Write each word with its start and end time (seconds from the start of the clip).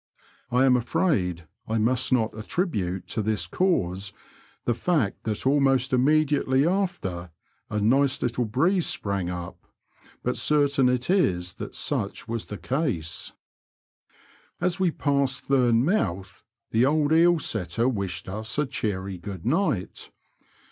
I 0.49 0.65
am 0.65 0.75
afraid 0.75 1.47
I 1.67 1.77
must 1.77 2.11
not 2.11 2.35
attribute 2.35 3.05
to 3.09 3.21
this 3.21 3.45
cause 3.45 4.13
the 4.65 4.73
fact 4.73 5.25
that 5.25 5.45
almost 5.45 5.93
immediately 5.93 6.65
after 6.67 7.29
a 7.69 7.79
nice 7.79 8.19
little 8.19 8.45
breeze 8.45 8.87
sprang 8.87 9.29
up, 9.29 9.67
but 10.23 10.37
certain 10.37 10.89
it 10.89 11.11
is 11.11 11.53
that 11.61 11.75
such 11.75 12.27
was 12.27 12.45
the 12.47 12.57
case. 12.57 13.33
As 14.59 14.79
we 14.79 14.89
passed 14.89 15.43
Thum 15.43 15.85
mouth, 15.85 16.43
the 16.71 16.83
old 16.83 17.13
eel 17.13 17.37
setter 17.37 17.87
wished 17.87 18.27
us 18.27 18.57
a 18.57 18.65
cheery 18.65 19.19
good 19.19 19.45
night. 19.45 20.09